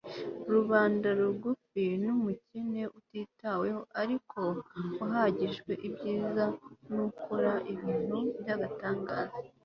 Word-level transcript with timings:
rubanda 0.51 1.07
rugufi 1.19 1.83
n'umukene, 2.03 2.83
utitaweho 2.99 3.81
ariko 4.01 4.39
wahagijwe 4.99 5.71
ibyiza 5.87 6.45
n'ukora 6.93 7.51
ibintu 7.73 8.17
by'agatangaza 8.39 9.37